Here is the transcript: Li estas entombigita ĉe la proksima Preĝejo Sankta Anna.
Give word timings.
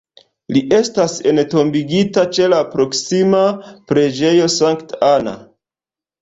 Li 0.55 0.61
estas 0.77 1.17
entombigita 1.31 2.23
ĉe 2.37 2.47
la 2.53 2.61
proksima 2.77 3.43
Preĝejo 3.93 4.49
Sankta 4.55 4.99
Anna. 5.11 5.37